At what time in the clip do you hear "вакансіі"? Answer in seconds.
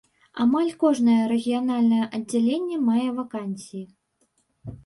3.19-3.85